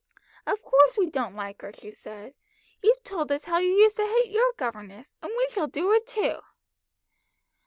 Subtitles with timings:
[0.47, 2.33] "Of course we don't like her," she said.
[2.81, 6.07] "You've told us how you used to hate your governess, and we shall do it
[6.07, 6.39] too."